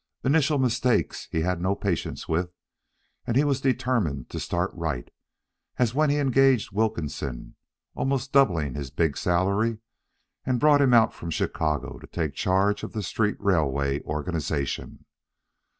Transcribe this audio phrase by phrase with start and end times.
[0.23, 2.51] Initial mistakes he had no patience with,
[3.27, 5.07] and he was determined to start right,
[5.77, 7.53] as when he engaged Wilkinson,
[7.93, 9.77] almost doubling his big salary,
[10.43, 15.05] and brought him out from Chicago to take charge of the street railway organization.